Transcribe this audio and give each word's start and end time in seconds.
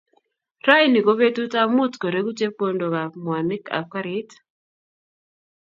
Raini 0.67 0.99
ko 1.05 1.11
betut 1.19 1.53
ab 1.61 1.69
muut 1.75 1.93
koreku 2.01 2.31
chepkondok 2.39 2.95
ab 3.03 3.11
mwanik 3.23 3.65
ab 3.77 3.85
kariit 3.93 4.29